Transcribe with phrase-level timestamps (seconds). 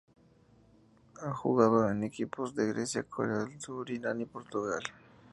[1.21, 4.81] Ha jugado en equipos de Grecia, Corea del Sur, Irán y Portugal.